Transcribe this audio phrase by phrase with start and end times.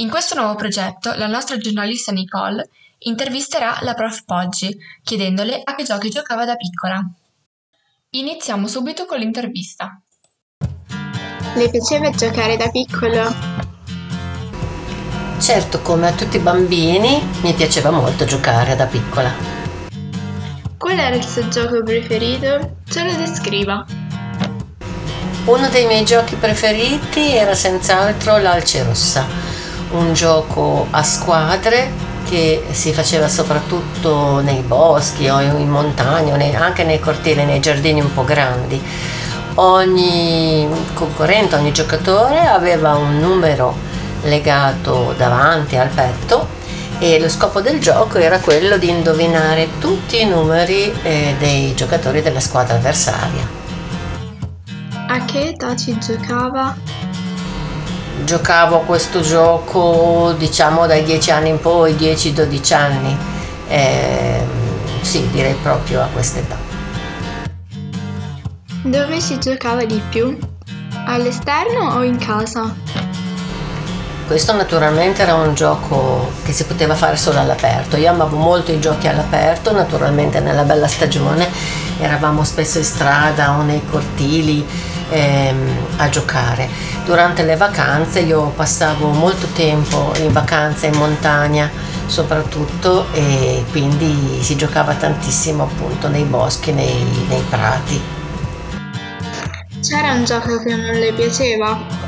[0.00, 5.82] In questo nuovo progetto la nostra giornalista Nicole intervisterà la prof Poggi chiedendole a che
[5.82, 7.00] giochi giocava da piccola.
[8.10, 10.00] Iniziamo subito con l'intervista.
[11.56, 13.34] Le piaceva giocare da piccolo?
[15.40, 19.32] Certo, come a tutti i bambini, mi piaceva molto giocare da piccola.
[20.76, 22.76] Qual era il suo gioco preferito?
[22.88, 23.84] Ce lo descriva.
[25.46, 29.47] Uno dei miei giochi preferiti era senz'altro l'Alce Rossa,
[29.90, 31.90] un gioco a squadre
[32.28, 38.12] che si faceva soprattutto nei boschi o in montagna, anche nei cortili, nei giardini un
[38.12, 38.80] po' grandi.
[39.54, 43.74] Ogni concorrente, ogni giocatore aveva un numero
[44.22, 46.56] legato davanti al petto
[46.98, 52.22] e lo scopo del gioco era quello di indovinare tutti i numeri eh, dei giocatori
[52.22, 53.56] della squadra avversaria.
[55.08, 56.76] A che età ci giocava?
[58.28, 63.16] Giocavo a questo gioco diciamo dai 10 anni in poi, 10-12 anni.
[63.68, 64.44] Eh,
[65.00, 66.58] sì, direi proprio a quest'età.
[68.82, 70.38] Dove si giocava di più?
[71.06, 72.74] All'esterno o in casa?
[74.26, 77.96] Questo naturalmente era un gioco che si poteva fare solo all'aperto.
[77.96, 81.48] Io amavo molto i giochi all'aperto, naturalmente nella bella stagione
[81.98, 84.66] eravamo spesso in strada o nei cortili
[85.10, 86.68] ehm, a giocare.
[87.04, 91.70] Durante le vacanze io passavo molto tempo in vacanza in montagna
[92.06, 98.00] soprattutto e quindi si giocava tantissimo appunto nei boschi, nei, nei prati.
[99.82, 102.06] C'era un gioco che non le piaceva?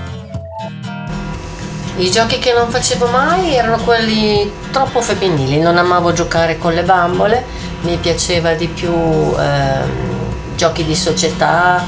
[1.96, 6.82] I giochi che non facevo mai erano quelli troppo femminili, non amavo giocare con le
[6.82, 7.44] bambole,
[7.82, 11.84] mi piaceva di più ehm, giochi di società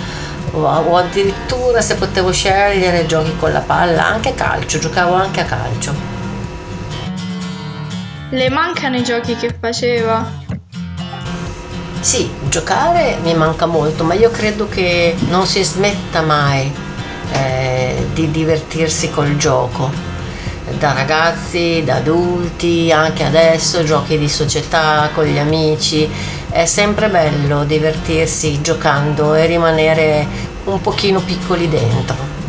[0.51, 5.95] o addirittura se potevo scegliere giochi con la palla, anche calcio, giocavo anche a calcio.
[8.31, 10.41] Le mancano i giochi che faceva?
[12.01, 16.73] Sì, giocare mi manca molto, ma io credo che non si smetta mai
[17.33, 19.91] eh, di divertirsi col gioco.
[20.79, 26.11] Da ragazzi, da adulti, anche adesso giochi di società con gli amici,
[26.53, 30.27] è sempre bello divertirsi giocando e rimanere
[30.65, 32.42] un pochino piccoli dentro.